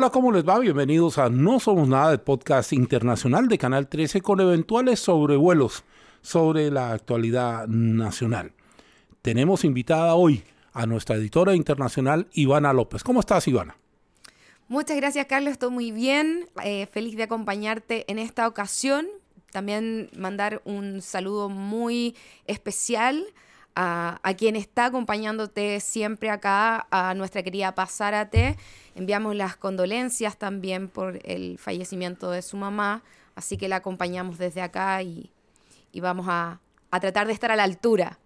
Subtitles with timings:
[0.00, 0.60] Hola, ¿cómo les va?
[0.60, 5.82] Bienvenidos a No Somos Nada, el podcast internacional de Canal 13 con eventuales sobrevuelos
[6.22, 8.52] sobre la actualidad nacional.
[9.22, 13.02] Tenemos invitada hoy a nuestra editora internacional, Ivana López.
[13.02, 13.76] ¿Cómo estás, Ivana?
[14.68, 15.50] Muchas gracias, Carlos.
[15.50, 16.48] Estoy muy bien.
[16.62, 19.08] Eh, feliz de acompañarte en esta ocasión.
[19.50, 22.14] También mandar un saludo muy
[22.46, 23.26] especial
[23.80, 28.56] a, quien está acompañándote siempre acá, a nuestra querida Pasárate.
[28.96, 33.04] Enviamos las condolencias también por el fallecimiento de su mamá,
[33.36, 35.30] así que la acompañamos desde acá y,
[35.94, 36.60] vamos a,
[36.90, 38.18] tratar de estar a la altura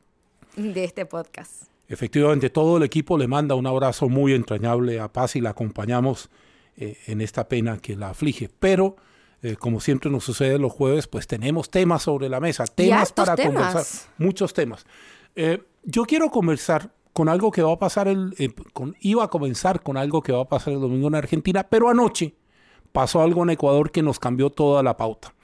[0.57, 1.65] de este podcast.
[1.87, 6.31] Efectivamente, todo el equipo le manda un abrazo muy entrañable a Paz y la acompañamos
[6.79, 8.49] eh, en esta pena que la aflige.
[8.59, 8.97] Pero,
[9.43, 13.37] eh, como siempre nos sucede los jueves, pues tenemos temas sobre la mesa, temas para
[13.37, 13.85] conversar,
[14.17, 14.87] muchos temas.
[15.35, 18.51] Eh, yo quiero conversar con algo que va a pasar el, eh,
[19.01, 22.35] iba a comenzar con algo que va a pasar el domingo en Argentina, pero anoche
[22.93, 25.35] pasó algo en Ecuador que nos cambió toda la pauta.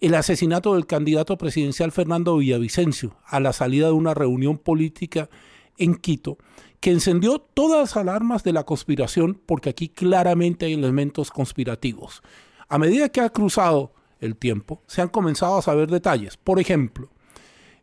[0.00, 5.28] El asesinato del candidato presidencial Fernando Villavicencio a la salida de una reunión política
[5.76, 6.38] en Quito,
[6.80, 12.22] que encendió todas las alarmas de la conspiración, porque aquí claramente hay elementos conspirativos.
[12.68, 16.36] A medida que ha cruzado el tiempo, se han comenzado a saber detalles.
[16.36, 17.10] Por ejemplo,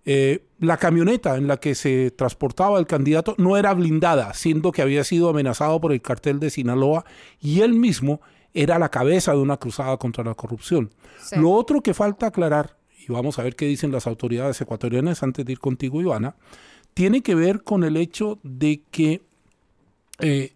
[0.05, 4.81] eh, la camioneta en la que se transportaba el candidato no era blindada, siendo que
[4.81, 7.05] había sido amenazado por el cartel de Sinaloa
[7.41, 8.21] y él mismo
[8.53, 10.91] era la cabeza de una cruzada contra la corrupción.
[11.35, 15.45] Lo otro que falta aclarar, y vamos a ver qué dicen las autoridades ecuatorianas antes
[15.45, 16.35] de ir contigo, Ivana,
[16.93, 19.21] tiene que ver con el hecho de que
[20.19, 20.54] eh,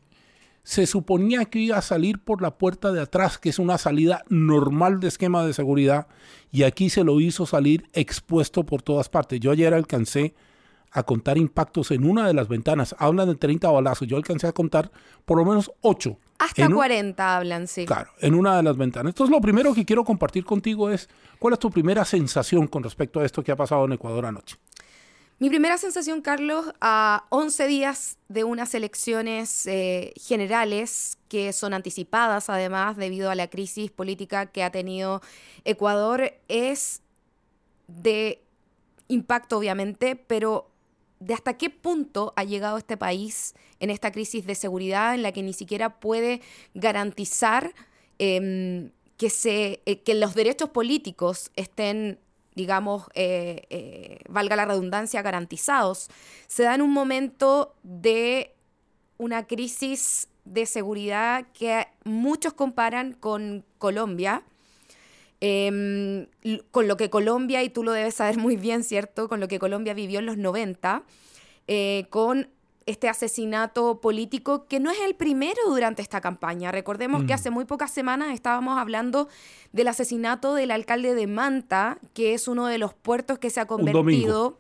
[0.63, 4.23] se suponía que iba a salir por la puerta de atrás, que es una salida
[4.29, 6.07] normal de esquema de seguridad,
[6.52, 9.39] y aquí se lo hizo salir expuesto por todas partes.
[9.39, 10.35] Yo ayer alcancé
[10.91, 12.95] a contar impactos en una de las ventanas.
[12.97, 14.07] Hablan de 30 balazos.
[14.07, 14.92] Yo alcancé a contar
[15.25, 16.17] por lo menos 8.
[16.39, 17.86] Hasta 40 hablan, sí.
[17.86, 19.11] Claro, en una de las ventanas.
[19.11, 23.20] Entonces, lo primero que quiero compartir contigo es, ¿cuál es tu primera sensación con respecto
[23.20, 24.58] a esto que ha pasado en Ecuador anoche?
[25.42, 32.50] Mi primera sensación, Carlos, a 11 días de unas elecciones eh, generales que son anticipadas,
[32.50, 35.22] además, debido a la crisis política que ha tenido
[35.64, 37.02] Ecuador, es
[37.88, 38.42] de
[39.08, 40.70] impacto, obviamente, pero
[41.22, 45.32] de hasta qué punto ha llegado este país en esta crisis de seguridad en la
[45.32, 46.42] que ni siquiera puede
[46.73, 47.73] garantizar
[48.17, 52.20] em, que, se, eh, que los derechos políticos estén
[52.59, 56.09] digamos, eh, eh, valga la redundancia, garantizados,
[56.47, 58.53] se da en un momento de
[59.17, 64.43] una crisis de seguridad que muchos comparan con Colombia,
[65.39, 66.27] em,
[66.71, 69.30] con lo que Colombia, y tú lo debes saber muy bien, ¿cierto?
[69.30, 71.03] Con lo que Colombia vivió en los 90,
[71.67, 72.49] eh, con
[72.89, 76.72] este asesinato político que no es el primero durante esta campaña.
[76.72, 77.36] Recordemos que mm.
[77.36, 79.30] hace muy pocas semanas estábamos hablando
[79.72, 83.66] del asesinato del alcalde de Manta, que es uno de los puertos que se ha
[83.66, 84.58] convertido...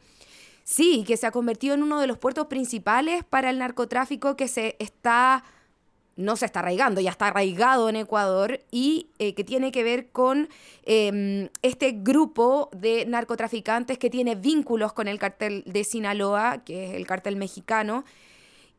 [0.63, 4.47] Sí, que se ha convertido en uno de los puertos principales para el narcotráfico que
[4.47, 5.43] se está
[6.19, 10.09] no se está arraigando, ya está arraigado en Ecuador y eh, que tiene que ver
[10.09, 10.49] con
[10.83, 16.95] em, este grupo de narcotraficantes que tiene vínculos con el cartel de Sinaloa, que es
[16.95, 18.03] el cartel mexicano.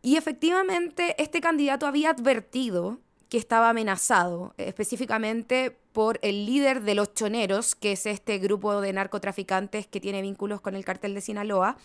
[0.03, 2.99] Y efectivamente este candidato había advertido
[3.31, 8.93] que estaba amenazado, específicamente por el líder de los choneros, que es este grupo de
[8.93, 11.77] narcotraficantes que tiene vínculos con el cartel de Sinaloa,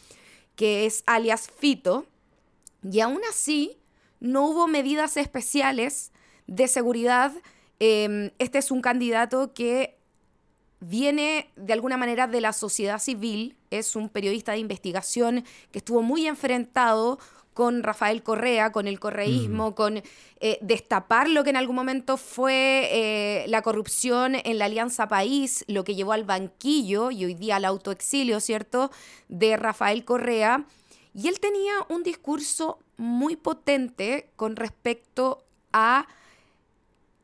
[0.55, 2.07] que es alias Fito.
[2.83, 3.77] Y aún así,
[4.19, 6.11] no hubo medidas especiales
[6.47, 7.31] de seguridad.
[7.79, 9.97] Em, este es un candidato que
[10.79, 16.01] viene de alguna manera de la sociedad civil, es un periodista de investigación que estuvo
[16.01, 17.19] muy enfrentado
[17.55, 20.03] con Rafael Correa, con el correísmo, con
[20.41, 25.63] eh, destapar lo que en algún momento fue eh, la corrupción en la Alianza País,
[25.69, 28.91] lo que llevó al banquillo y hoy día al autoexilio, ¿cierto?,
[29.29, 30.65] de Rafael Correa.
[31.15, 36.07] Y él tenía un discurso muy potente con respecto a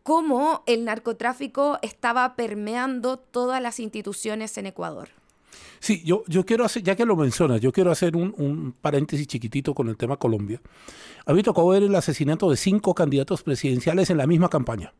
[0.01, 5.09] cómo el narcotráfico estaba permeando todas las instituciones en Ecuador.
[5.81, 9.73] Sí, yo, yo quiero hacer, ya que lo mencionas, yo quiero hacer un, paréntesis chiquitito
[9.73, 10.61] con el tema Colombia.
[11.25, 14.93] A mí tocó ver el asesinato de cinco candidatos presidenciales en la misma campaña.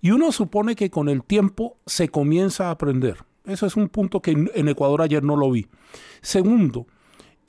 [0.00, 3.24] Y uno supone que con el tiempo se comienza a aprender.
[3.44, 5.66] Eso es un punto que en Ecuador ayer no lo vi.
[6.20, 6.86] Segundo,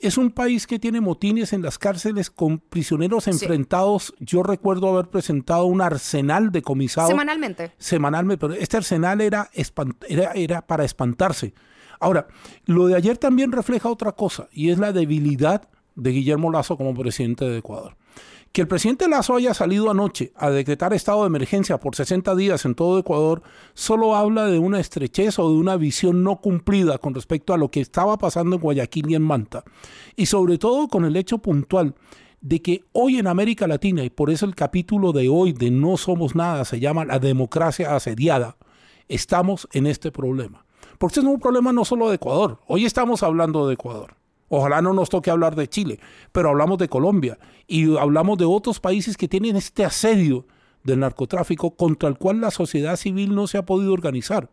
[0.00, 4.14] es un país que tiene motines en las cárceles con prisioneros enfrentados.
[4.20, 7.10] Yo recuerdo haber presentado un arsenal de comisados.
[7.10, 7.72] Semanalmente.
[7.78, 9.50] Semanalmente, pero este arsenal era,
[10.08, 11.52] era, era para espantarse.
[12.00, 12.28] Ahora,
[12.64, 16.94] lo de ayer también refleja otra cosa, y es la debilidad de Guillermo Lazo como
[16.94, 17.96] presidente de Ecuador.
[18.52, 22.64] Que el presidente Lazo haya salido anoche a decretar estado de emergencia por 60 días
[22.64, 23.42] en todo Ecuador
[23.74, 27.70] solo habla de una estrechez o de una visión no cumplida con respecto a lo
[27.70, 29.64] que estaba pasando en Guayaquil y en Manta.
[30.16, 31.94] Y sobre todo con el hecho puntual
[32.40, 35.96] de que hoy en América Latina, y por eso el capítulo de hoy de No
[35.96, 38.56] Somos Nada se llama La democracia asediada,
[39.08, 40.64] estamos en este problema.
[40.98, 44.17] Porque es un problema no solo de Ecuador, hoy estamos hablando de Ecuador.
[44.48, 46.00] Ojalá no nos toque hablar de Chile,
[46.32, 50.46] pero hablamos de Colombia y hablamos de otros países que tienen este asedio
[50.84, 54.48] del narcotráfico contra el cual la sociedad civil no se ha podido organizar.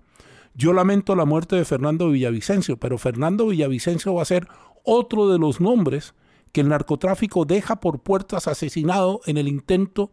[0.53, 4.47] Yo lamento la muerte de Fernando Villavicencio, pero Fernando Villavicencio va a ser
[4.83, 6.13] otro de los nombres
[6.51, 10.12] que el narcotráfico deja por puertas asesinado en el intento,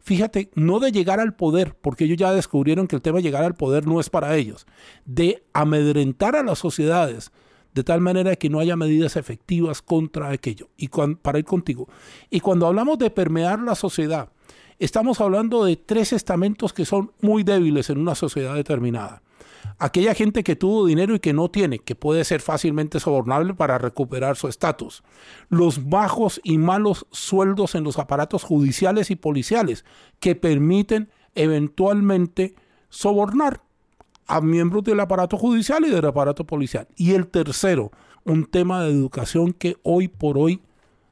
[0.00, 3.44] fíjate, no de llegar al poder, porque ellos ya descubrieron que el tema de llegar
[3.44, 4.66] al poder no es para ellos,
[5.06, 7.32] de amedrentar a las sociedades,
[7.74, 10.68] de tal manera que no haya medidas efectivas contra aquello.
[10.76, 11.88] Y para ir contigo,
[12.30, 14.30] y cuando hablamos de permear la sociedad,
[14.78, 19.22] estamos hablando de tres estamentos que son muy débiles en una sociedad determinada.
[19.78, 23.78] Aquella gente que tuvo dinero y que no tiene, que puede ser fácilmente sobornable para
[23.78, 25.04] recuperar su estatus.
[25.48, 29.84] Los bajos y malos sueldos en los aparatos judiciales y policiales,
[30.18, 32.56] que permiten eventualmente
[32.88, 33.62] sobornar
[34.28, 36.86] a miembros del aparato judicial y del aparato policial.
[36.96, 37.90] Y el tercero,
[38.24, 40.60] un tema de educación que hoy por hoy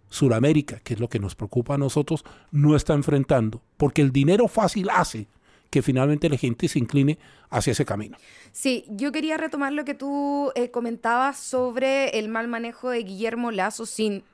[0.08, 4.46] Suramérica, que es lo que nos preocupa a nosotros, no está enfrentando, porque el dinero
[4.48, 5.28] fácil hace
[5.70, 7.18] que finalmente la gente se incline
[7.50, 8.16] hacia ese camino.
[8.52, 13.50] Sí, yo quería retomar lo que tú eh, comentabas sobre el mal manejo de Guillermo
[13.50, 14.24] Lazo sin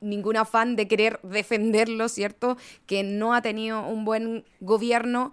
[0.00, 2.56] ningún afán de querer defenderlo, ¿cierto?
[2.86, 5.32] Que no ha tenido un buen gobierno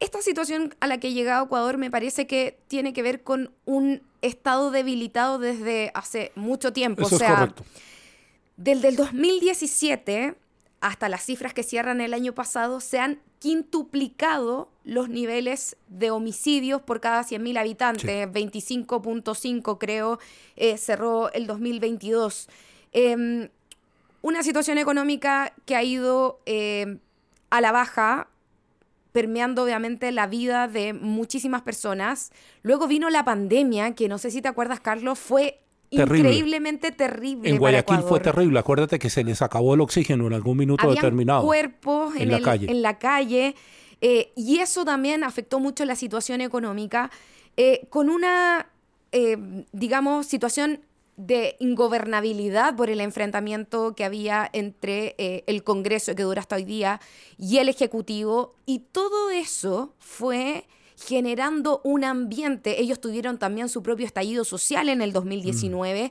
[0.00, 3.52] esta situación a la que ha llegado Ecuador me parece que tiene que ver con
[3.66, 7.02] un estado debilitado desde hace mucho tiempo.
[7.02, 7.64] Eso o sea, es correcto.
[8.56, 10.34] desde el 2017
[10.80, 16.80] hasta las cifras que cierran el año pasado, se han quintuplicado los niveles de homicidios
[16.82, 18.28] por cada 100.000 habitantes.
[18.28, 20.18] 25.5 creo
[20.56, 22.48] eh, cerró el 2022.
[22.92, 23.48] Em,
[24.22, 26.98] una situación económica que ha ido eh,
[27.50, 28.28] a la baja
[29.12, 32.32] permeando obviamente la vida de muchísimas personas.
[32.62, 35.60] Luego vino la pandemia, que no sé si te acuerdas, Carlos, fue
[35.90, 37.50] increíblemente terrible.
[37.50, 38.58] En Guayaquil fue terrible.
[38.58, 41.44] Acuérdate que se les acabó el oxígeno en algún minuto determinado.
[41.44, 42.70] Cuerpos en, la calle.
[42.70, 43.54] En la calle.
[44.00, 47.10] Eh, y eso también afectó mucho la situación económica,
[47.56, 48.66] eh, con una,
[49.12, 49.36] eh,
[49.72, 50.80] digamos, situación
[51.26, 56.64] de ingobernabilidad por el enfrentamiento que había entre eh, el Congreso que dura hasta hoy
[56.64, 57.00] día
[57.36, 58.54] y el Ejecutivo.
[58.64, 62.80] Y todo eso fue generando un ambiente.
[62.80, 66.10] Ellos tuvieron también su propio estallido social en el 2019, mm.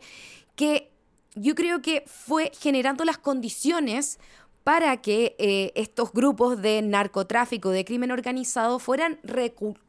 [0.55, 0.91] que
[1.35, 4.19] yo creo que fue generando las condiciones
[4.63, 9.19] para que eh, estos grupos de narcotráfico, de crimen organizado, fueran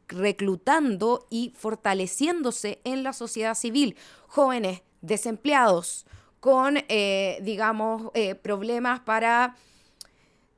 [0.07, 3.95] reclutando y fortaleciéndose en la sociedad civil.
[4.27, 6.05] Jóvenes desempleados,
[6.39, 9.55] con, eh, digamos, eh, problemas para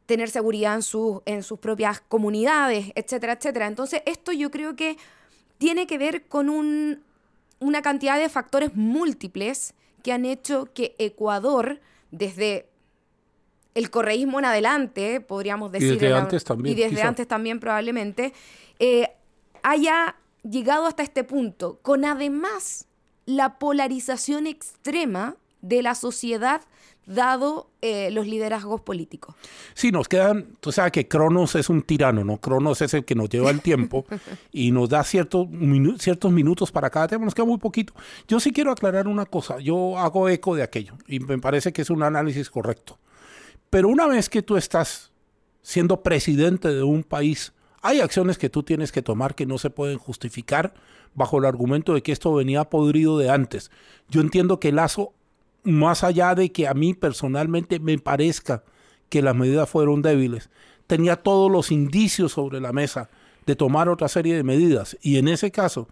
[0.06, 3.68] tener seguridad en, en sus propias comunidades, etcétera, etcétera.
[3.68, 4.98] Entonces, esto yo creo que
[5.58, 7.02] tiene que ver con un,
[7.60, 9.74] una cantidad de factores múltiples
[10.04, 11.80] que han hecho que Ecuador,
[12.12, 12.68] desde
[13.74, 18.34] el correísmo en adelante, podríamos decir, y desde antes también, y desde antes también probablemente,
[18.80, 19.10] eh,
[19.64, 22.88] haya llegado hasta este punto, con además
[23.26, 26.62] la polarización extrema de la sociedad
[27.06, 29.36] dado eh, los liderazgos políticos.
[29.74, 32.38] Sí, nos quedan, tú sabes que Cronos es un tirano, ¿no?
[32.38, 34.06] Cronos es el que nos lleva el tiempo
[34.52, 35.48] y nos da ciertos,
[36.00, 37.94] ciertos minutos para cada tema, nos queda muy poquito.
[38.28, 41.82] Yo sí quiero aclarar una cosa, yo hago eco de aquello y me parece que
[41.82, 42.98] es un análisis correcto.
[43.70, 45.12] Pero una vez que tú estás
[45.62, 47.54] siendo presidente de un país,
[47.84, 50.74] hay acciones que tú tienes que tomar que no se pueden justificar
[51.14, 53.72] bajo el argumento de que esto venía podrido de antes.
[54.10, 55.14] Yo entiendo que Lazo,
[55.64, 58.64] más allá de que a mí personalmente me parezca
[59.10, 60.50] que las medidas fueron débiles,
[60.88, 63.10] tenía todos los indicios sobre la mesa
[63.46, 64.98] de tomar otra serie de medidas.
[65.02, 65.90] Y en ese caso,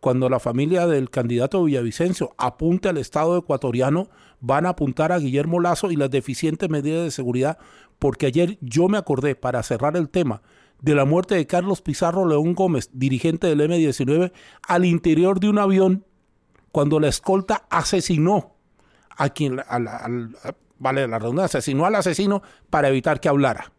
[0.00, 4.08] cuando la familia del candidato Villavicencio apunte al Estado ecuatoriano,
[4.40, 7.58] van a apuntar a Guillermo Lazo y las deficientes medidas de seguridad,
[7.98, 10.40] porque ayer yo me acordé, para cerrar el tema,
[10.80, 14.32] de la muerte de Carlos Pizarro León Gómez, dirigente del M-19,
[14.66, 16.04] al interior de un avión
[16.72, 18.56] cuando la escolta asesinó
[19.16, 19.60] a quien,
[20.78, 23.72] vale la redundancia, asesinó al asesino para evitar que hablara.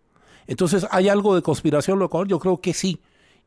[0.48, 2.28] Entonces, ¿hay algo de conspiración local?
[2.28, 3.02] Yo creo que sí.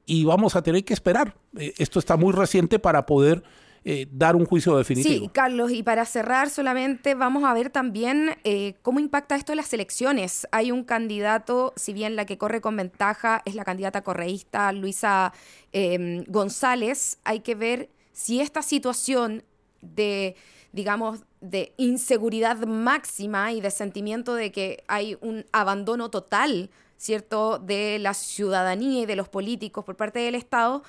[0.04, 1.36] Y vamos a tener que esperar.
[1.56, 3.42] Eh, esto está muy reciente para poder
[3.90, 5.24] eh, dar un juicio definitivo.
[5.24, 9.56] Sí, Carlos, y para cerrar solamente vamos a ver también eh, cómo impacta esto en
[9.56, 10.46] las elecciones.
[10.52, 15.32] Hay un candidato, si bien la que corre con ventaja es la candidata correísta Luisa
[15.72, 19.42] em, González, hay que ver si esta situación
[19.80, 20.36] de,
[20.72, 26.68] digamos, de inseguridad máxima y de sentimiento de que hay un abandono total,
[26.98, 30.82] ¿cierto?, de la ciudadanía y de los políticos por parte del Estado,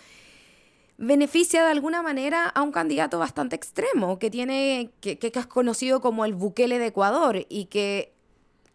[1.00, 6.02] beneficia de alguna manera a un candidato bastante extremo, que tiene, que, que es conocido
[6.02, 8.14] como el Bukele de Ecuador y que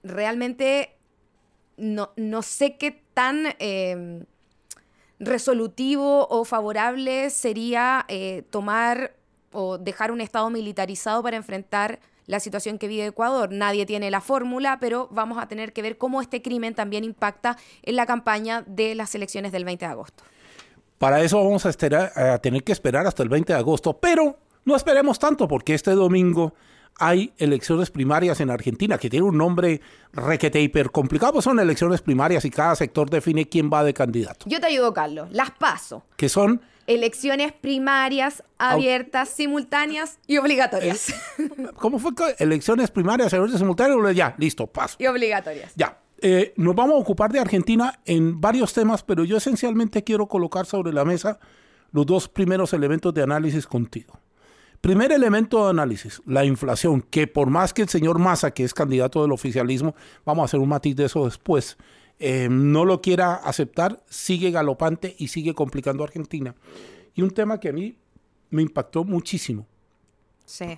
[0.02, 0.96] realmente
[1.76, 4.24] no, no sé qué tan em,
[5.18, 9.14] resolutivo o favorable sería eh, tomar
[9.52, 13.52] o dejar un Estado militarizado para enfrentar la situación que vive Ecuador.
[13.52, 17.58] Nadie tiene la fórmula, pero vamos a tener que ver cómo este crimen también impacta
[17.82, 20.24] en la campaña de las elecciones del 20 de agosto.
[21.04, 24.74] Para eso vamos a, a tener que esperar hasta el 20 de agosto, pero no
[24.74, 26.54] esperemos tanto porque este domingo
[26.98, 29.82] hay elecciones primarias en Argentina que tiene un nombre
[30.14, 34.46] requete hiper complicado, pues son elecciones primarias y cada sector define quién va de candidato.
[34.48, 35.28] Yo te ayudo, Carlos.
[35.30, 36.04] Las paso.
[36.16, 41.14] Que son elecciones primarias, abiertas, simultáneas y obligatorias.
[41.76, 42.12] ¿Cómo fue?
[42.38, 44.96] Elecciones primarias, abiertas, simultáneas, ya, listo, paso.
[44.98, 45.70] Y obligatorias.
[45.76, 45.98] Ya.
[46.26, 50.64] Eh, nos vamos a ocupar de Argentina en varios temas, pero yo esencialmente quiero colocar
[50.64, 51.38] sobre la mesa
[51.92, 54.18] los dos primeros elementos de análisis contigo.
[54.80, 58.72] Primer elemento de análisis, la inflación, que por más que el señor Massa, que es
[58.72, 61.76] candidato del oficialismo, vamos a hacer un matiz de eso después,
[62.18, 66.54] eh, no lo quiera aceptar, sigue galopante y sigue complicando a Argentina.
[67.14, 67.98] Y un tema que a mí
[68.48, 69.66] me impactó muchísimo,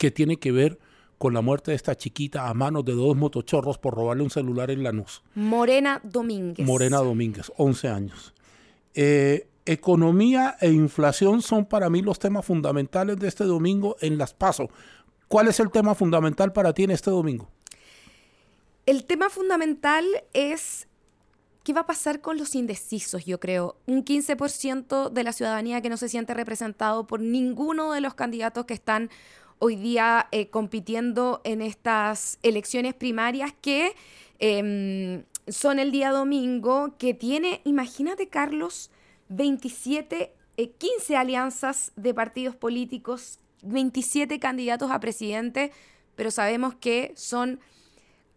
[0.01, 0.81] que tiene que ver
[1.19, 4.71] con la muerte de esta chiquita a manos de dos motochorros por robarle un celular
[4.71, 5.23] en Lanús.
[5.35, 6.67] Morena Domínguez.
[6.67, 8.35] Morena Domínguez, 11 años.
[8.95, 14.35] Eh, economía e inflación son para mí los temas fundamentales de este domingo en Las
[14.35, 14.69] Paso.
[15.29, 17.51] ¿Cuál es el tema fundamental para ti en este domingo?
[18.85, 20.87] El tema fundamental es
[21.65, 23.77] qué va a pasar con los indecisos, yo creo.
[23.87, 28.67] Un 15% de la ciudadanía que no se siente representado por ninguno de los candidatos
[28.67, 29.11] que están
[29.59, 33.95] hoy día eh, compitiendo en estas elecciones primarias que
[34.39, 38.91] em, son el día domingo, que tiene, imagínate Carlos,
[39.29, 45.73] 27, 15 eh, alianzas de partidos políticos, 27 candidatos a presidente,
[46.15, 47.61] pero sabemos que son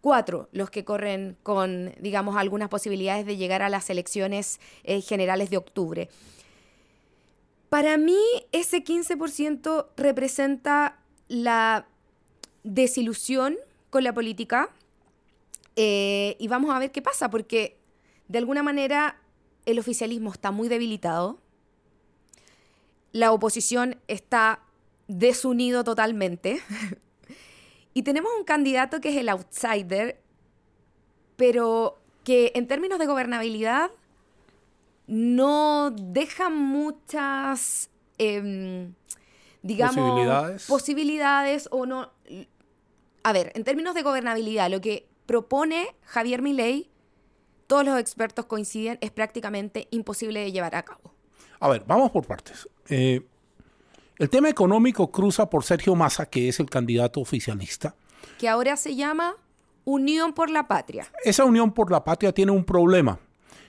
[0.00, 5.50] cuatro los que corren con, digamos, algunas posibilidades de llegar a las elecciones eh, generales
[5.50, 6.08] de octubre.
[7.68, 8.18] Para mí,
[8.50, 10.99] ese 15% representa
[11.30, 11.86] la
[12.64, 13.56] desilusión
[13.88, 14.68] con la política
[15.76, 17.78] eh, y vamos a ver qué pasa, porque
[18.26, 19.16] de alguna manera
[19.64, 21.38] el oficialismo está muy debilitado,
[23.12, 24.60] la oposición está
[25.06, 26.60] desunido totalmente
[27.94, 30.20] y tenemos un candidato que es el outsider,
[31.36, 33.92] pero que en términos de gobernabilidad
[35.06, 37.88] no deja muchas...
[38.18, 38.94] Em,
[39.62, 40.66] digamos, posibilidades.
[40.66, 42.10] posibilidades o no.
[43.22, 46.90] A ver, en términos de gobernabilidad, lo que propone Javier Milei,
[47.66, 51.14] todos los expertos coinciden, es prácticamente imposible de llevar a cabo.
[51.60, 52.68] A ver, vamos por partes.
[52.88, 53.24] Eh,
[54.18, 57.94] el tema económico cruza por Sergio Massa, que es el candidato oficialista.
[58.38, 59.36] Que ahora se llama
[59.84, 61.06] Unión por la Patria.
[61.24, 63.18] Esa Unión por la Patria tiene un problema.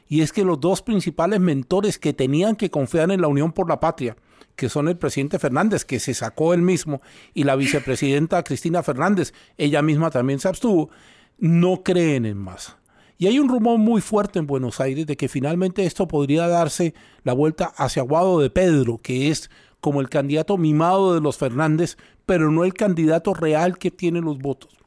[0.07, 3.69] Y es que los dos principales mentores que tenían que confiar en la Unión por
[3.69, 4.17] la Patria,
[4.61, 7.01] que son el presidente Fernández, que se sacó él mismo,
[7.33, 10.91] y la vicepresidenta Cristina Fernández, ella misma también se abstuvo,
[11.39, 12.77] no creen en más.
[13.17, 16.93] Y hay un rumor muy fuerte en Buenos Aires de que finalmente esto podría darse
[17.23, 19.49] la vuelta hacia Guado de Pedro, que es
[19.79, 24.37] como el candidato mimado de los Fernández, pero no el candidato real que tiene los
[24.37, 24.77] votos.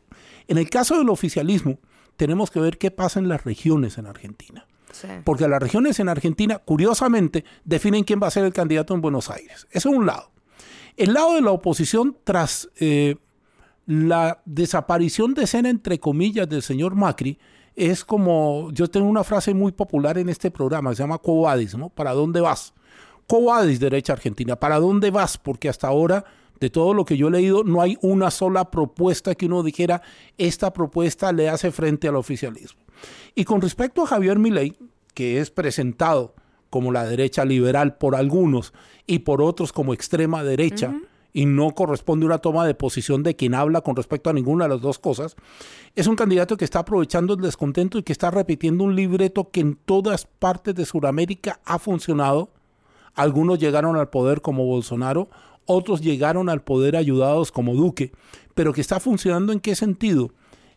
[0.47, 1.81] En el caso del oficialismo,
[2.17, 4.69] tenemos que ver qué pasa en las regiones en Argentina.
[5.25, 9.31] Porque las regiones en Argentina, curiosamente, definen quién va a ser el candidato en Buenos
[9.31, 9.67] Aires.
[9.71, 10.31] Eso es un lado.
[10.97, 13.17] El lado de la oposición, tras eh,
[13.87, 17.39] la desaparición de escena, entre comillas, del señor Macri,
[17.75, 21.89] es como, yo tengo una frase muy popular en este programa, se llama Cobadis, ¿no?
[21.89, 22.73] ¿Para dónde vas?
[23.27, 25.39] Cobadis, derecha argentina, ¿para dónde vas?
[25.39, 26.25] Porque hasta ahora,
[26.61, 30.03] de todo lo que yo he leído, no hay una sola propuesta que uno dijera,
[30.39, 32.84] esta propuesta le hace frente al oficialismo.
[33.35, 34.77] Y con respecto a Javier Milei,
[35.15, 36.35] que es presentado
[36.71, 38.73] como la derecha liberal por algunos
[39.07, 40.95] y por otros como extrema derecha,
[41.37, 44.71] y no corresponde una toma de posición de quien habla con respecto a ninguna de
[44.71, 45.37] las dos cosas,
[45.97, 49.61] es un candidato que está aprovechando el descontento y que está repitiendo un libreto que
[49.61, 52.51] en todas partes de Sudamérica ha funcionado.
[53.15, 55.29] Algunos llegaron al poder como Bolsonaro,
[55.67, 58.13] otros llegaron al poder ayudados como Duque,
[58.55, 60.31] pero que está funcionando en qué sentido?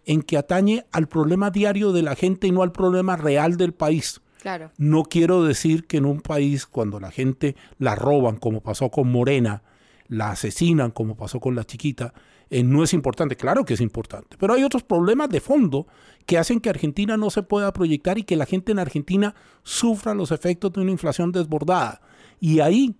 [0.07, 3.73] En que atañe al problema diario de la gente y no al problema real del
[3.73, 4.21] país.
[4.41, 4.71] Claro.
[4.77, 9.11] No quiero decir que en un país cuando la gente la roban, como pasó con
[9.11, 9.61] Morena,
[10.07, 12.13] la asesinan, como pasó con la chiquita,
[12.49, 13.35] eh, no es importante.
[13.35, 14.37] Claro que es importante.
[14.39, 15.87] Pero hay otros problemas de fondo
[16.25, 20.13] que hacen que Argentina no se pueda proyectar y que la gente en Argentina sufra
[20.13, 22.01] los efectos de una inflación desbordada.
[22.39, 22.95] Y ahí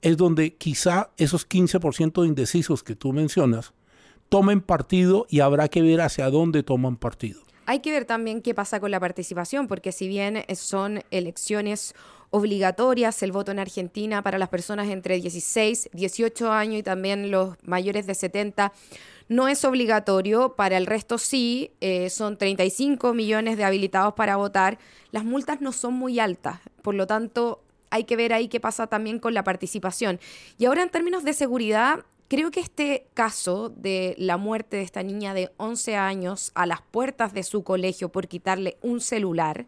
[0.00, 3.72] es donde quizá esos 15% de indecisos que tú mencionas
[4.28, 7.40] tomen partido y habrá que ver hacia dónde toman partido.
[7.66, 11.94] Hay que ver también qué pasa con la participación, porque si bien son elecciones
[12.30, 17.56] obligatorias, el voto en Argentina para las personas entre 16, 18 años y también los
[17.62, 18.72] mayores de 70
[19.28, 24.78] no es obligatorio, para el resto sí, eh, son 35 millones de habilitados para votar.
[25.10, 28.86] Las multas no son muy altas, por lo tanto hay que ver ahí qué pasa
[28.86, 30.18] también con la participación.
[30.58, 35.02] Y ahora en términos de seguridad, creo que este caso de la muerte de esta
[35.02, 39.66] niña de 11 años a las puertas de su colegio por quitarle un celular,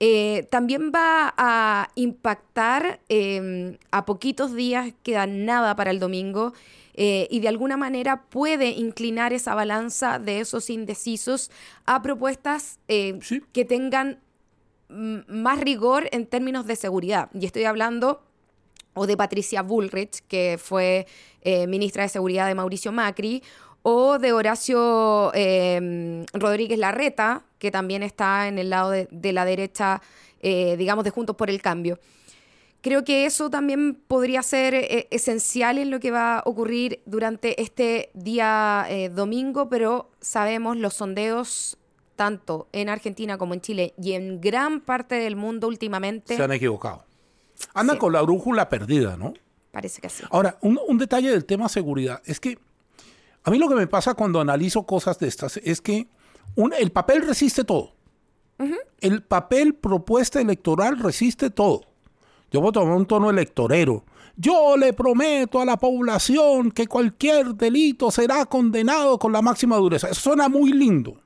[0.00, 6.54] eh, también va a impactar em, a poquitos días, queda nada para el domingo,
[6.94, 11.50] eh, y de alguna manera puede inclinar esa balanza de esos indecisos
[11.86, 13.18] a propuestas eh,
[13.52, 14.18] que tengan
[14.88, 17.30] más rigor en términos de seguridad.
[17.32, 18.22] Y estoy hablando
[18.94, 21.06] o de Patricia Bullrich, que fue
[21.42, 23.42] eh, ministra de Seguridad de Mauricio Macri,
[23.82, 30.02] o de Horacio em, Rodríguez Larreta, que también está en el lado de, la derecha,
[30.42, 31.98] eh, digamos, de Juntos por el Cambio.
[32.82, 37.60] Creo que eso también podría ser eh, esencial en lo que va a ocurrir durante
[37.62, 41.78] este día domingo, pero sabemos los sondeos
[42.16, 46.36] tanto en Argentina como en Chile y en gran parte del mundo últimamente.
[46.36, 47.09] Se han equivocado.
[47.74, 49.34] Andan con la brújula perdida, ¿no?
[49.70, 50.24] Parece que sí.
[50.30, 52.58] Ahora, un, detalle del tema seguridad es que
[53.44, 56.08] a mí lo que me pasa cuando analizo cosas de estas es que
[56.78, 57.92] el papel resiste todo.
[59.00, 61.82] El papel propuesta electoral resiste todo.
[62.50, 64.04] Yo voy a tomar un tono electorero.
[64.36, 70.08] Yo le prometo a la población que cualquier delito será condenado con la máxima dureza.
[70.08, 71.20] Eso suena muy lindo.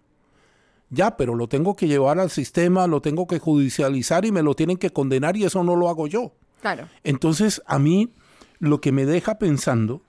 [0.94, 4.54] Ya, pero lo tengo que llevar al sistema, lo tengo que judicializar y me lo
[4.54, 6.32] tienen que condenar y eso no lo hago yo.
[6.60, 6.88] Claro.
[7.02, 8.10] Entonces, a mí
[8.58, 10.02] lo que me deja pensando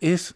[0.00, 0.34] es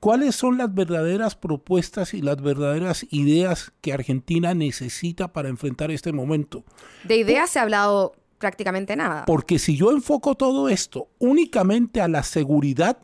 [0.00, 6.12] cuáles son las verdaderas propuestas y las verdaderas ideas que Argentina necesita para enfrentar este
[6.12, 6.64] momento.
[7.04, 9.24] De ideas se ha hablado prácticamente nada.
[9.24, 12.98] Porque si yo enfoco todo esto únicamente a la seguridad,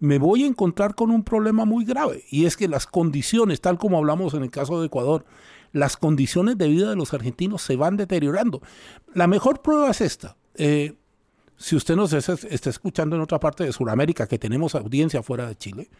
[0.00, 3.78] me voy a encontrar con un problema muy grave y es que las condiciones, tal
[3.78, 5.24] como hablamos en el caso de Ecuador,
[5.72, 8.60] las condiciones de vida de los argentinos se van deteriorando.
[9.14, 10.36] La mejor prueba es esta.
[10.54, 10.94] Eh,
[11.56, 15.56] si usted nos está escuchando en otra parte de Sudamérica, que tenemos audiencia fuera de
[15.56, 15.90] Chile,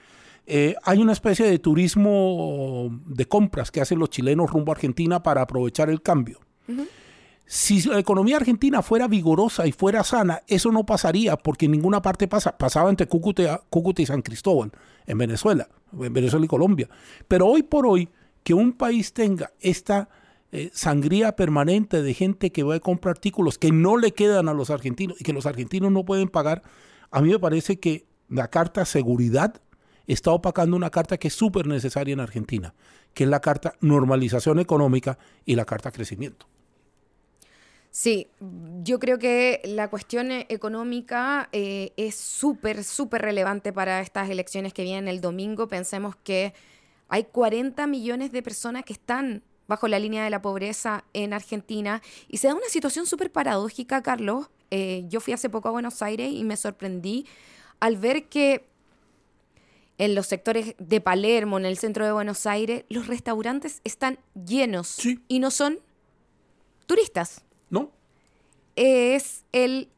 [0.47, 5.23] eh, hay una especie de turismo de compras que hacen los chilenos rumbo a Argentina
[5.23, 6.41] para aprovechar el cambio.
[7.53, 12.01] Si la economía argentina fuera vigorosa y fuera sana, eso no pasaría porque en ninguna
[12.01, 12.57] parte pasa.
[12.57, 13.65] Pasaba entre Cúcuta,
[13.97, 14.71] y San Cristóbal,
[15.05, 15.69] en Venezuela,
[16.01, 16.89] en Venezuela y Colombia.
[17.27, 18.09] Pero hoy por hoy,
[18.45, 20.09] que un país tenga esta
[20.53, 24.55] eh, sangría permanente de gente que va a comprar artículos que no le quedan a
[24.55, 26.63] los argentinos y que los argentinos no pueden pagar,
[27.11, 29.61] a mí me parece que la carta seguridad
[30.07, 32.75] está opacando una carta que es súper necesaria en Argentina,
[33.13, 36.47] que es la carta normalización económica y la carta crecimiento.
[37.91, 38.29] Sí,
[38.85, 44.85] yo creo que la cuestión económica eh, es súper, súper relevante para estas elecciones que
[44.85, 45.67] vienen el domingo.
[45.67, 46.55] Pensemos que
[47.09, 52.01] hay 40 millones de personas que están bajo la línea de la pobreza en Argentina
[52.29, 54.51] y se da una situación súper paradójica, Carlos.
[54.71, 57.27] Eh, yo fui hace poco a Buenos Aires y me sorprendí
[57.81, 58.67] al ver que
[59.99, 64.99] en los sectores de Palermo, en el centro de Buenos Aires, los restaurantes están llenos
[65.29, 65.81] y no son
[66.87, 67.45] turistas.
[67.71, 67.91] ¿No?
[68.77, 69.89] Es el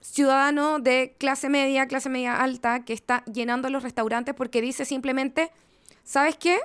[0.00, 5.50] ciudadano de clase media, clase media alta, que está llenando los restaurantes porque dice simplemente,
[6.02, 6.58] ¿sabes qué?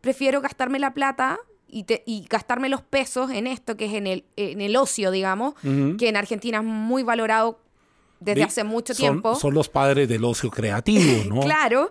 [0.00, 4.60] Prefiero gastarme la plata y, gastarme los pesos en esto, que es en el, en
[4.60, 5.54] el ocio, digamos,
[5.98, 7.60] que en Argentina es muy valorado
[8.18, 9.34] desde hace mucho tiempo.
[9.34, 11.40] Son los padres del ocio creativo, ¿no?
[11.42, 11.90] claro.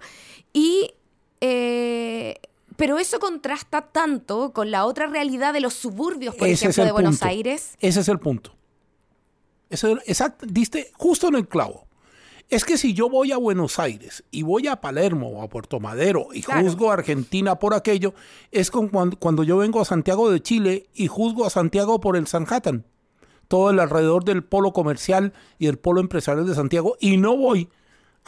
[0.53, 0.93] Y
[1.41, 2.39] eh,
[2.79, 7.21] pero eso contrasta tanto con la otra realidad de los suburbios, por ejemplo, de Buenos
[7.23, 7.75] Aires.
[7.81, 8.55] Ese es el punto.
[9.69, 11.85] exacto, diste justo en el clavo.
[12.47, 15.81] Es que si yo voy a Buenos Aires y voy a Palermo o a Puerto
[15.81, 18.13] Madero y juzgo a Argentina por aquello,
[18.49, 22.15] es como cuando, cuando, yo vengo a Santiago de Chile y juzgo a Santiago por
[22.15, 22.85] el Sanhattan.
[23.49, 27.69] todo el alrededor del polo comercial y el polo empresarial de Santiago y no voy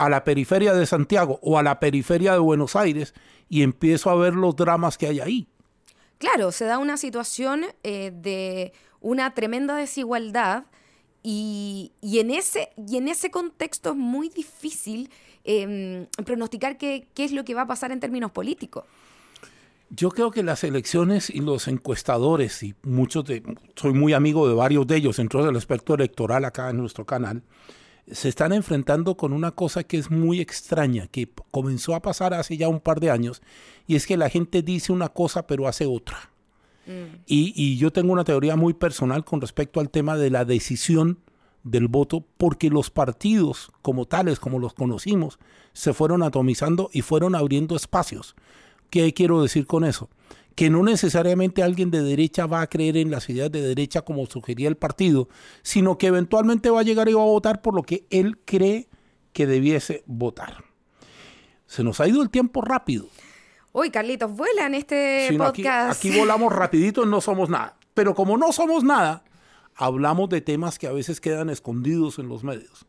[0.02, 3.14] a la periferia de Santiago o a la periferia de Buenos Aires
[3.50, 5.48] y empiezo a ver los dramas que hay ahí.
[6.18, 10.64] Claro, se da una situación eh, de una tremenda desigualdad
[11.22, 15.12] y, en ese, y en ese contexto es muy difícil
[15.44, 18.86] em, pronosticar qué, qué es lo que va a pasar en términos políticos.
[19.92, 23.44] Yo creo que las elecciones y los encuestadores, y muchos de,
[23.76, 27.44] soy muy amigo de varios de ellos dentro del aspecto electoral acá en nuestro canal,
[28.12, 32.58] se están enfrentando con una cosa que es muy extraña, que comenzó a pasar hace
[32.58, 33.42] ya un par de años,
[33.88, 36.30] y es que la gente dice una cosa pero hace otra.
[36.86, 37.24] Mm.
[37.26, 41.20] Y, y yo tengo una teoría muy personal con respecto al tema de la decisión
[41.64, 45.40] del voto, porque los partidos como tales, como los conocimos,
[45.74, 48.36] se fueron atomizando y fueron abriendo espacios.
[48.90, 50.10] ¿Qué quiero decir con eso?
[50.62, 54.28] Que no necesariamente alguien de derecha va a creer en las ideas de derecha como
[54.28, 55.28] sugería el partido,
[55.64, 58.88] sino que eventualmente va a llegar y va a votar por lo que él cree
[59.34, 60.64] que debiese votar.
[61.66, 63.08] Se nos ha ido el tiempo rápido.
[63.72, 65.98] Uy, Carlitos, vuela en este podcast.
[65.98, 67.76] Aquí, aquí volamos rapidito, no somos nada.
[67.96, 69.24] Pero como no somos nada,
[69.74, 72.86] hablamos de temas que a veces quedan escondidos en los medios.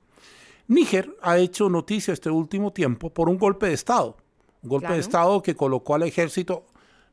[0.69, 4.19] Níger ha hecho noticia este último tiempo por un golpe de Estado
[4.63, 6.65] un golpe de Estado que colocó al ejército,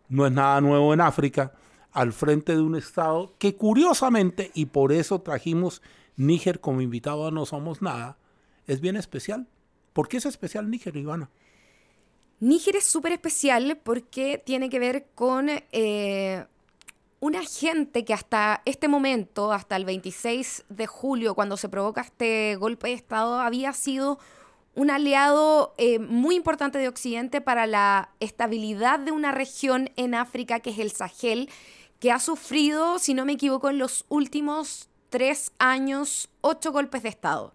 [0.10, 1.54] no es nada nuevo en África,
[1.92, 5.82] al frente de un Estado que curiosamente, y por eso trajimos
[6.18, 8.18] Níger como invitado a No Somos Nada,
[8.68, 9.48] es bien especial.
[9.94, 11.30] ¿Por qué es especial Níger, Ivana?
[12.40, 16.46] Níger es súper especial porque tiene que ver con eh,
[17.20, 22.56] una gente que hasta este momento, hasta el 26 de julio, cuando se provoca este
[22.56, 24.20] golpe de Estado, había sido
[24.80, 30.62] un aliado eh, muy importante de Occidente para la estabilidad de una región en África
[30.62, 31.50] que es el Sahel,
[32.00, 37.10] que ha sufrido, si no me equivoco, en los últimos tres años ocho golpes de
[37.10, 37.54] Estado.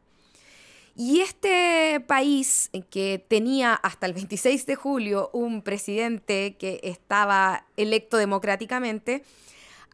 [0.97, 8.19] Y este país que tenía hasta el 26 de julio un presidente que estaba electo
[8.19, 9.25] democráticamente,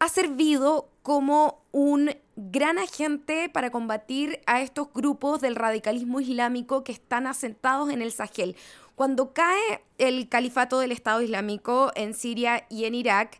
[0.01, 6.93] ha servido como un gran agente para combatir a estos grupos del radicalismo islámico que
[6.93, 8.57] están asentados en el Sahel.
[8.95, 13.39] Cuando cae el califato del Estado Islámico en Siria y en Irak,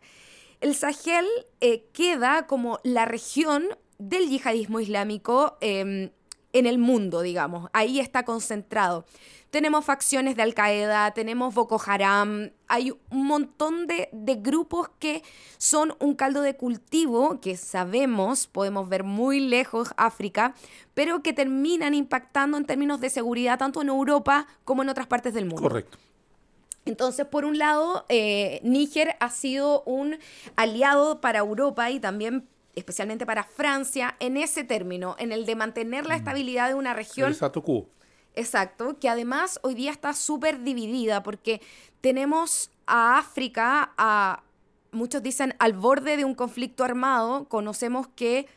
[0.61, 1.25] el Sahel
[1.61, 3.65] eh, queda como la región
[3.97, 6.11] del yihadismo islámico em,
[6.53, 7.69] en el mundo, digamos.
[7.73, 9.05] Ahí está concentrado.
[9.51, 14.09] Tenemos facciones de Al Qaeda, tenemos Boko Haram, hay un montón de,
[14.41, 15.23] grupos que
[15.57, 20.55] son un caldo de cultivo que sabemos, podemos ver muy lejos África,
[20.93, 25.33] pero que terminan impactando en términos de seguridad tanto en Europa como en otras partes
[25.33, 25.63] del mundo.
[25.63, 25.97] Correcto.
[26.85, 30.17] Entonces, por un lado, eh, Níger ha sido un
[30.55, 36.05] aliado para Europa y también especialmente para Francia, en ese término, en el de mantener
[36.05, 36.19] la mm.
[36.19, 37.27] estabilidad de una región.
[37.27, 37.35] El
[38.35, 41.61] Exacto, que además hoy día está súper dividida porque
[41.99, 44.43] tenemos a África, a
[44.91, 48.47] muchos dicen al borde de un conflicto armado, conocemos que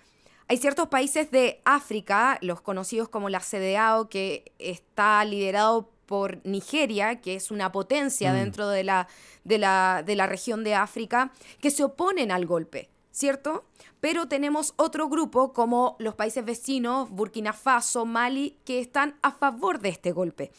[0.46, 7.20] hay ciertos países de África, los conocidos como la CDAO, que está liderado por Nigeria,
[7.20, 8.36] que es una potencia mm.
[8.36, 9.08] dentro de la,
[9.44, 12.90] de, la, de la región de África, que se oponen al golpe.
[13.14, 13.64] ¿Cierto?
[14.00, 19.78] Pero tenemos otro grupo como los países vecinos, Burkina Faso, Mali, que están a favor
[19.78, 20.50] de este golpe.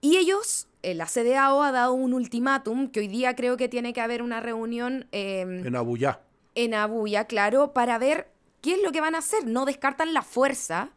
[0.00, 3.92] Y ellos, eh, la CDAO ha dado un ultimátum, que hoy día creo que tiene
[3.92, 5.08] que haber una reunión...
[5.10, 6.20] Em, en Abuya.
[6.54, 9.44] En Abuya, claro, para ver qué es lo que van a hacer.
[9.44, 10.90] No descartan la fuerza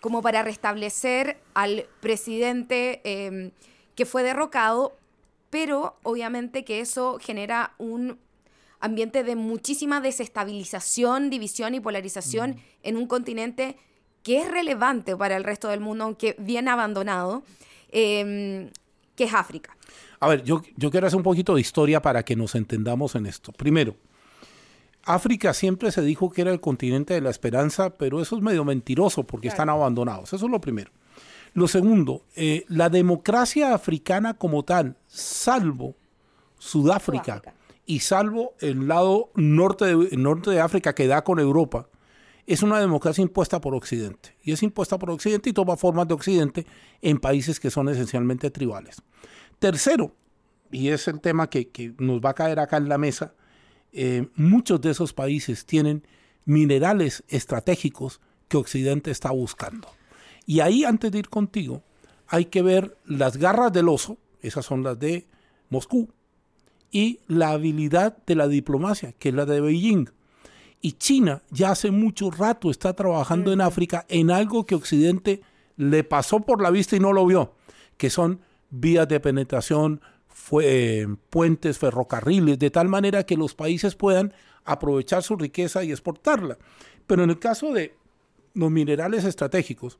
[0.00, 3.52] como para restablecer al presidente em,
[3.94, 4.94] que fue derrocado,
[5.48, 8.18] pero obviamente que eso genera un
[8.82, 12.56] ambiente de muchísima desestabilización, división y polarización mm.
[12.82, 13.76] en un continente
[14.22, 17.42] que es relevante para el resto del mundo, aunque bien abandonado,
[17.90, 18.70] em,
[19.16, 19.76] que es África.
[20.20, 23.26] A ver, yo, yo quiero hacer un poquito de historia para que nos entendamos en
[23.26, 23.52] esto.
[23.52, 23.96] Primero,
[25.04, 28.64] África siempre se dijo que era el continente de la esperanza, pero eso es medio
[28.64, 30.32] mentiroso porque están abandonados.
[30.32, 30.90] Eso es lo primero.
[31.54, 35.96] Lo segundo, eh, la democracia africana como tal, salvo
[36.58, 37.42] Sudáfrica
[37.86, 41.88] y salvo el lado norte de, norte de África que da con Europa,
[42.46, 44.36] es una democracia impuesta por Occidente.
[44.42, 46.66] Y es impuesta por Occidente y toma formas de Occidente
[47.00, 49.02] en países que son esencialmente tribales.
[49.58, 50.14] Tercero,
[50.70, 53.34] y es el tema que, nos va a caer acá en la mesa,
[53.92, 56.06] eh, muchos de esos países tienen
[56.44, 59.88] minerales estratégicos que Occidente está buscando.
[60.46, 61.82] Y ahí, antes de ir contigo,
[62.26, 65.26] hay que ver las garras del oso, esas son las de
[65.68, 66.08] Moscú,
[66.92, 70.10] y la habilidad de la diplomacia, que es la de Beijing.
[70.82, 75.42] Y China ya hace mucho rato está trabajando en África en algo que Occidente
[75.76, 77.54] le pasó por la vista y no lo vio,
[77.96, 84.34] que son vías de penetración, fue, puentes, ferrocarriles, de tal manera que los países puedan
[84.64, 86.58] aprovechar su riqueza y exportarla.
[87.06, 87.94] Pero en el caso de
[88.54, 89.98] los minerales estratégicos,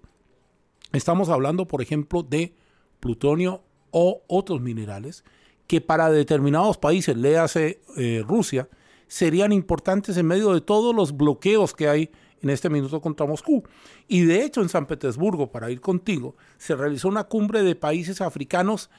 [0.93, 2.55] estamos hablando, por ejemplo, de
[3.01, 5.25] plutonio o otros minerales
[5.73, 8.69] que para determinados países, léase eh, Rusia,
[9.09, 12.11] serían importantes en medio de todos los bloqueos que hay
[12.43, 13.65] en este minuto contra Moscú.
[14.07, 18.21] Y de hecho en San Petersburgo, para ir contigo, se realizó una cumbre de países
[18.21, 18.91] africanos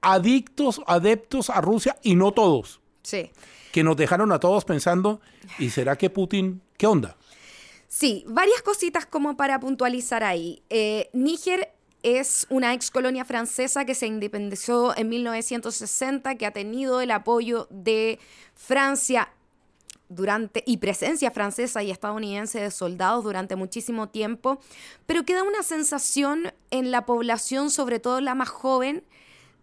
[0.00, 2.80] adictos, adeptos a Rusia y no todos.
[3.02, 3.32] Sí.
[3.72, 5.20] Que nos dejaron a todos pensando,
[5.58, 7.16] ¿y será que Putin, qué onda?
[7.88, 10.62] Sí, varias cositas como para puntualizar ahí.
[10.70, 17.00] Eh, Níger es una ex colonia francesa que se independizó en 1960, que ha tenido
[17.00, 18.18] el apoyo de
[18.54, 19.30] Francia
[20.08, 24.60] durante y presencia francesa y estadounidense de soldados durante muchísimo tiempo,
[25.06, 29.04] pero queda una sensación en la población, sobre todo la más joven,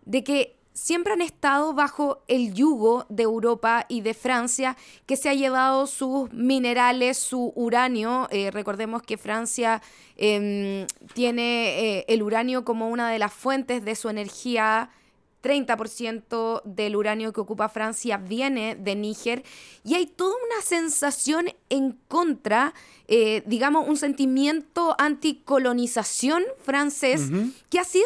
[0.05, 5.29] de que siempre han estado bajo el yugo de Europa y de Francia, que se
[5.29, 8.27] ha llevado sus minerales, su uranio.
[8.31, 9.81] Eh, recordemos que Francia
[10.15, 14.89] em, tiene eh, el uranio como una de las fuentes de su energía.
[15.41, 19.43] 30% del uranio que ocupa Francia viene de Níger.
[19.85, 22.73] Y hay toda una sensación en contra,
[23.07, 27.31] eh, digamos, un sentimiento anticolonización francés
[27.69, 28.05] que ha sido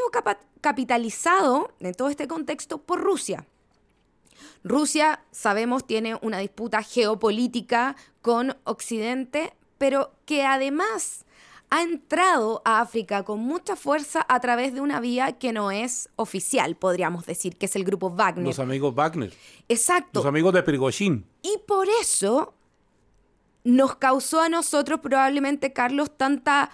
[0.63, 3.45] capitalizado en todo este contexto por Rusia.
[4.63, 11.25] Rusia, sabemos, tiene una disputa geopolítica con Occidente, pero que además
[11.69, 16.07] ha entrado a África con mucha fuerza a través de una vía que no es
[16.15, 18.45] oficial, podríamos decir, que es el grupo Wagner.
[18.45, 19.33] Los amigos Wagner.
[19.67, 20.21] Exacto.
[20.21, 21.25] Los amigos de Prigozhin.
[21.41, 22.53] Y por eso
[23.65, 26.71] nos causó a nosotros probablemente, Carlos, tanta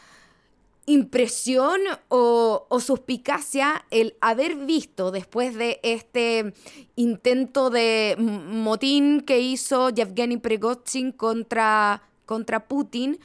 [0.89, 6.55] impresión o, suspicacia el haber visto después de este
[6.95, 13.19] intento de motín que hizo Yevgeny Prigozhin contra, contra Putin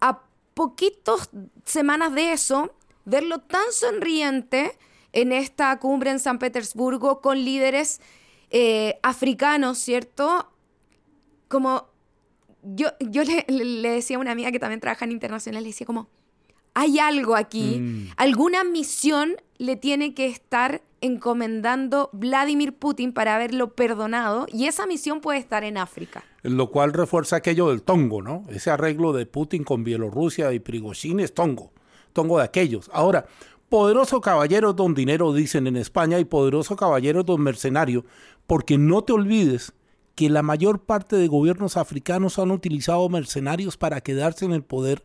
[0.00, 0.22] a
[0.54, 1.30] poquitos
[1.64, 2.74] semanas de eso,
[3.04, 4.76] verlo tan sonriente
[5.12, 8.00] en esta cumbre en San Petersburgo con líderes
[8.50, 10.50] eh, africanos, ¿cierto?
[11.46, 11.86] Como
[12.64, 15.86] yo, yo le, le, decía a una amiga que también trabaja en internacional, le decía
[15.86, 16.08] como,
[16.74, 18.10] hay algo aquí, mm.
[18.16, 25.20] alguna misión le tiene que estar encomendando Vladimir Putin para haberlo perdonado y esa misión
[25.20, 26.24] puede estar en África.
[26.42, 28.44] Lo cual refuerza aquello del tongo, ¿no?
[28.48, 31.72] Ese arreglo de Putin con Bielorrusia y Prigozhin es tongo,
[32.12, 32.90] tongo de aquellos.
[32.92, 33.26] Ahora,
[33.68, 38.04] poderoso caballero don dinero dicen en España y poderoso caballero don mercenario,
[38.46, 39.72] porque no te olvides
[40.14, 45.04] que la mayor parte de gobiernos africanos han utilizado mercenarios para quedarse en el poder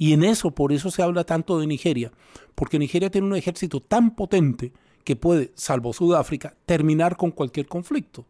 [0.00, 2.10] y en eso, por eso se habla tanto de Nigeria,
[2.54, 4.72] porque Nigeria tiene un ejército tan potente
[5.04, 8.24] que puede, salvo Sudáfrica, terminar con cualquier conflicto.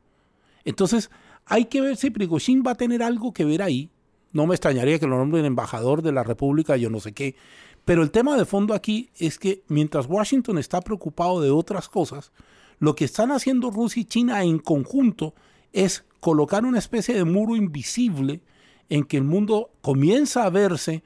[0.64, 1.12] Entonces,
[1.46, 3.88] hay que ver si Prigozhin va a tener algo que ver ahí.
[4.32, 7.36] No me extrañaría que lo nombren embajador de la República, yo no sé qué.
[7.84, 12.32] Pero el tema de fondo aquí es que mientras Washington está preocupado de otras cosas,
[12.80, 15.34] lo que están haciendo Rusia y China en conjunto
[15.72, 18.40] es colocar una especie de muro invisible
[18.88, 21.04] en que el mundo comienza a verse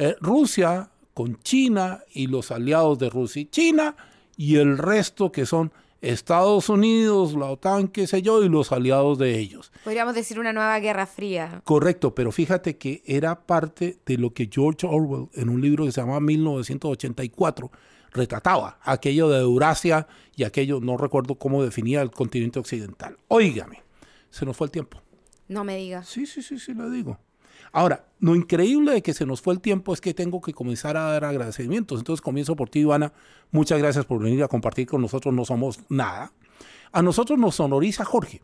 [0.00, 3.94] eh, Rusia con China y los aliados de Rusia y China
[4.34, 9.18] y el resto que son Estados Unidos, la OTAN, qué sé yo, y los aliados
[9.18, 9.70] de ellos.
[9.84, 11.60] Podríamos decir una nueva guerra fría.
[11.64, 15.92] Correcto, pero fíjate que era parte de lo que George Orwell en un libro que
[15.92, 17.70] se llama 1984
[18.12, 23.18] retrataba, aquello de Eurasia y aquello, no recuerdo cómo definía el continente occidental.
[23.28, 23.82] Óigame,
[24.30, 25.02] se nos fue el tiempo.
[25.48, 26.08] No me digas.
[26.08, 27.18] Sí, sí, sí, sí, lo digo.
[27.72, 30.96] Ahora, lo increíble de que se nos fue el tiempo es que tengo que comenzar
[30.96, 32.00] a dar agradecimientos.
[32.00, 33.12] Entonces comienzo por ti, Ivana.
[33.50, 35.32] Muchas gracias por venir a compartir con nosotros.
[35.34, 36.32] No somos nada.
[36.92, 38.42] A nosotros nos honoriza Jorge.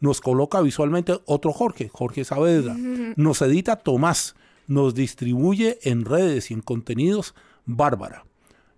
[0.00, 2.76] Nos coloca visualmente otro Jorge, Jorge Saavedra.
[3.16, 4.36] Nos edita Tomás.
[4.68, 8.24] Nos distribuye en redes y en contenidos Bárbara.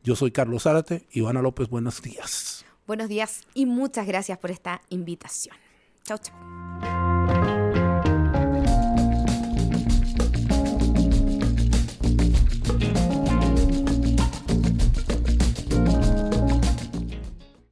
[0.02, 1.06] Yo soy Carlos Zárate.
[1.12, 2.64] Ivana López, buenos días.
[2.86, 5.54] Buenos días y muchas gracias por esta invitación.
[6.04, 6.99] Chao, chao.